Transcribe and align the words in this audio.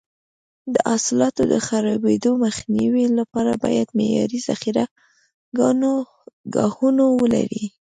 د 0.73 0.75
حاصلاتو 0.89 1.43
د 1.51 1.55
خرابېدو 1.67 2.31
مخنیوي 2.45 3.05
لپاره 3.19 3.51
باید 3.63 3.87
معیاري 3.97 4.39
ذخیره 4.47 4.85
ګاهونه 6.55 7.03
ولري. 7.19 7.65